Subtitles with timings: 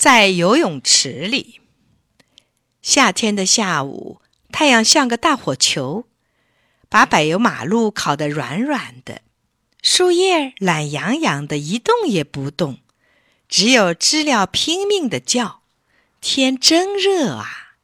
[0.00, 1.60] 在游泳池里，
[2.80, 6.06] 夏天的下午，太阳像个大火球，
[6.88, 9.20] 把柏油马路烤得软软的，
[9.82, 12.78] 树叶懒洋洋的，一动也不动，
[13.46, 15.60] 只有知了拼命的叫。
[16.22, 17.74] 天真热啊！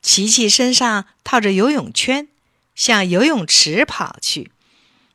[0.00, 2.28] 琪琪身上套着游泳圈，
[2.76, 4.52] 向游泳池跑去，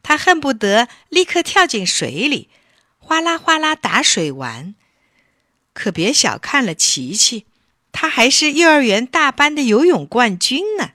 [0.04, 2.50] 他恨不得立刻跳进水里，
[2.98, 4.76] 哗啦哗啦打水玩。
[5.74, 7.46] 可别小看了琪琪，
[7.92, 10.92] 他还是幼儿园大班的游泳冠军呢。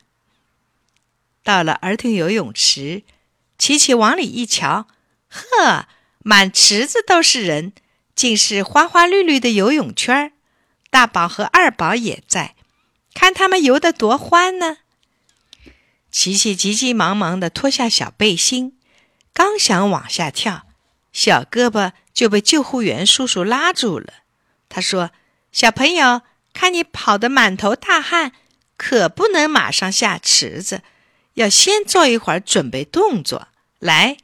[1.42, 3.02] 到了儿童游泳池，
[3.58, 4.86] 琪琪往里一瞧，
[5.28, 5.88] 呵，
[6.20, 7.72] 满池子都是人，
[8.14, 10.32] 尽是花花绿绿的游泳圈
[10.90, 12.54] 大宝和二宝也在，
[13.14, 14.78] 看他们游得多欢呢。
[16.10, 18.78] 琪琪急急忙忙地脱下小背心，
[19.32, 20.66] 刚想往下跳，
[21.12, 24.23] 小胳膊就被救护员叔叔拉住了。
[24.74, 25.12] 他说
[25.52, 28.32] ：“小朋友，看你跑得满头大汗，
[28.76, 30.82] 可不能马上下池子，
[31.34, 33.46] 要先做一会儿准备动作。
[33.78, 34.16] 来，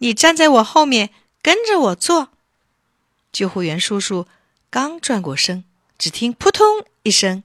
[0.00, 1.08] 你站在我后面，
[1.40, 2.28] 跟着我做。”
[3.32, 4.26] 救护员叔叔
[4.68, 5.64] 刚转过身，
[5.96, 7.42] 只听“扑通”一声，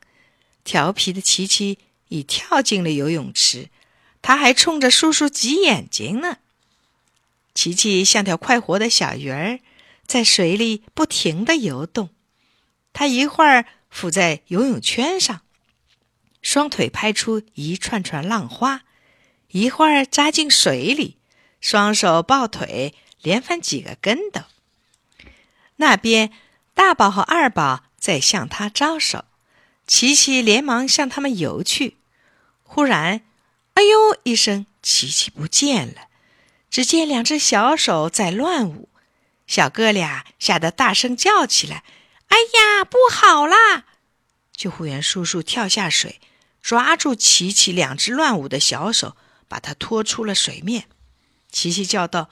[0.65, 3.69] 调皮的琪琪已跳进了游泳池，
[4.21, 6.39] 他还冲着叔叔挤眼睛呢。
[7.55, 9.61] 琪琪像条快活的小鱼儿，
[10.05, 12.09] 在水里不停地游动。
[12.93, 15.41] 他一会儿浮在游泳圈上，
[16.41, 18.81] 双腿拍出一串串浪花；
[19.49, 21.17] 一会儿扎进水里，
[21.59, 24.41] 双手抱腿连翻几个跟斗。
[25.77, 26.31] 那边
[26.73, 29.25] 大宝和二宝在向他招手，
[29.87, 31.97] 琪琪连忙向他们游去。
[32.63, 33.21] 忽然
[33.75, 36.09] ，“哎呦！”一声，琪琪不见了。
[36.69, 38.89] 只见两只小手在乱舞，
[39.47, 41.83] 小哥俩吓得大声叫起来。
[42.29, 43.85] 哎呀，不好啦！
[44.53, 46.19] 救护员叔叔跳下水，
[46.61, 49.15] 抓住琪琪两只乱舞的小手，
[49.47, 50.87] 把他拖出了水面。
[51.51, 52.29] 琪琪叫道：“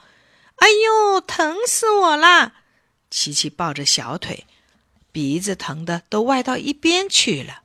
[0.56, 2.54] 哎呦，疼死我了！”
[3.10, 4.46] 琪琪抱着小腿，
[5.10, 7.62] 鼻子疼得都歪到一边去了。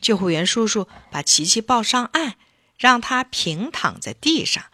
[0.00, 2.34] 救护员叔叔把琪琪抱上岸，
[2.76, 4.64] 让他平躺在地上，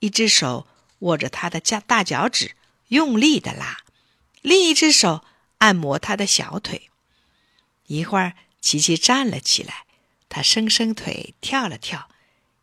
[0.00, 0.66] 一只手
[0.98, 2.56] 握着他的脚大脚趾，
[2.88, 3.78] 用力的拉，
[4.42, 5.24] 另一只手。
[5.58, 6.90] 按摩他的小腿，
[7.86, 9.86] 一会儿，琪琪站了起来，
[10.28, 12.08] 他伸伸腿，跳了跳，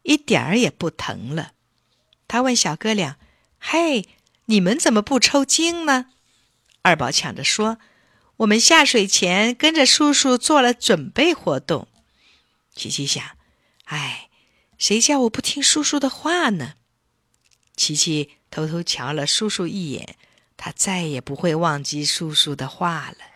[0.04, 1.54] 一点儿也不疼了。
[2.28, 3.18] 他问小哥俩
[3.60, 4.08] ：“嘿，
[4.46, 6.08] 你们怎么不抽筋呢？”
[6.84, 7.78] 二宝抢着说
[8.38, 11.88] ：“我们下水前跟着叔叔做了准备活动。”
[12.76, 13.24] 琪琪想
[13.86, 14.30] ：“哎，
[14.78, 16.74] 谁叫我不听叔叔的话呢？”
[17.76, 20.18] 琪琪偷偷瞧了叔叔一眼。
[20.58, 23.33] 他再也不会忘记叔叔的话了。